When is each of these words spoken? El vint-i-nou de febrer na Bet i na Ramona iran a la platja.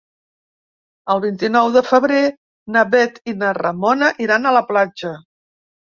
El 1.15 1.19
vint-i-nou 1.25 1.69
de 1.75 1.83
febrer 1.89 2.23
na 2.77 2.85
Bet 2.95 3.19
i 3.33 3.37
na 3.45 3.53
Ramona 3.61 4.11
iran 4.29 4.49
a 4.53 4.59
la 4.61 4.65
platja. 4.73 5.17